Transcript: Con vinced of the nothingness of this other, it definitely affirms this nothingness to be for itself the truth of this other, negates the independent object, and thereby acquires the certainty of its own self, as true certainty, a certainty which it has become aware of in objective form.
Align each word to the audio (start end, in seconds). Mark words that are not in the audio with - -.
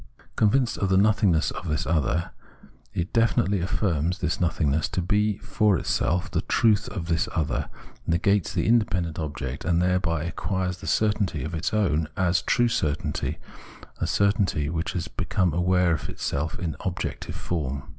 Con 0.35 0.49
vinced 0.49 0.79
of 0.79 0.89
the 0.89 0.97
nothingness 0.97 1.51
of 1.51 1.67
this 1.67 1.85
other, 1.85 2.31
it 2.91 3.13
definitely 3.13 3.61
affirms 3.61 4.17
this 4.17 4.41
nothingness 4.41 4.89
to 4.89 4.99
be 4.99 5.37
for 5.37 5.77
itself 5.77 6.31
the 6.31 6.41
truth 6.41 6.89
of 6.89 7.05
this 7.07 7.29
other, 7.35 7.69
negates 8.07 8.51
the 8.51 8.65
independent 8.65 9.19
object, 9.19 9.63
and 9.63 9.79
thereby 9.79 10.23
acquires 10.23 10.77
the 10.79 10.87
certainty 10.87 11.43
of 11.43 11.53
its 11.53 11.71
own 11.71 12.05
self, 12.05 12.11
as 12.17 12.41
true 12.41 12.67
certainty, 12.67 13.37
a 13.99 14.07
certainty 14.07 14.69
which 14.69 14.93
it 14.93 14.93
has 14.93 15.07
become 15.07 15.53
aware 15.53 15.91
of 15.93 16.09
in 16.57 16.75
objective 16.79 17.35
form. 17.35 17.83